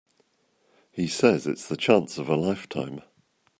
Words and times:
He 0.89 1.05
says 1.07 1.45
it's 1.45 1.67
the 1.67 1.77
chance 1.77 2.17
of 2.17 2.27
a 2.27 2.35
lifetime. 2.35 3.01